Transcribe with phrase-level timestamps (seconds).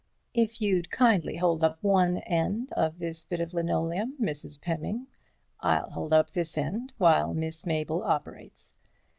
[0.33, 4.59] "If you'd kindly hold one end of this bit of linoleum, Mrs.
[4.59, 5.05] Pemming,
[5.59, 8.73] I'll hold up this end while Miss Mabel operates.